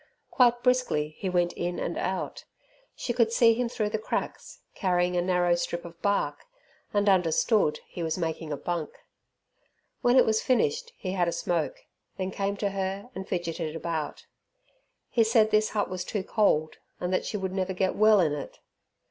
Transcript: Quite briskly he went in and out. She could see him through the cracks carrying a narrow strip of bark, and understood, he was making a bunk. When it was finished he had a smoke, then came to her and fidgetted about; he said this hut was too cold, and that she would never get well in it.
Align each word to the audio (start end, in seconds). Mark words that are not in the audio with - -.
Quite 0.31 0.63
briskly 0.63 1.09
he 1.19 1.29
went 1.29 1.53
in 1.53 1.77
and 1.77 1.95
out. 1.95 2.45
She 2.95 3.13
could 3.13 3.31
see 3.31 3.53
him 3.53 3.69
through 3.69 3.89
the 3.91 3.99
cracks 3.99 4.61
carrying 4.73 5.15
a 5.15 5.21
narrow 5.21 5.53
strip 5.53 5.85
of 5.85 6.01
bark, 6.01 6.45
and 6.91 7.07
understood, 7.07 7.81
he 7.87 8.01
was 8.01 8.17
making 8.17 8.51
a 8.51 8.57
bunk. 8.57 8.89
When 10.01 10.15
it 10.17 10.25
was 10.25 10.41
finished 10.41 10.91
he 10.97 11.11
had 11.11 11.27
a 11.27 11.31
smoke, 11.31 11.85
then 12.17 12.31
came 12.31 12.57
to 12.57 12.71
her 12.71 13.11
and 13.13 13.27
fidgetted 13.27 13.75
about; 13.75 14.25
he 15.07 15.23
said 15.23 15.51
this 15.51 15.69
hut 15.69 15.87
was 15.87 16.03
too 16.03 16.23
cold, 16.23 16.77
and 16.99 17.13
that 17.13 17.23
she 17.23 17.37
would 17.37 17.53
never 17.53 17.71
get 17.71 17.95
well 17.95 18.19
in 18.19 18.33
it. 18.33 18.57